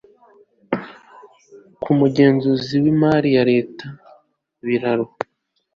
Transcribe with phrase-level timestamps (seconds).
[1.81, 3.87] kumugenzuzi wimari yareta
[4.65, 5.05] biraro